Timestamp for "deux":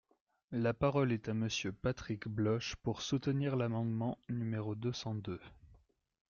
4.73-4.93, 5.13-5.39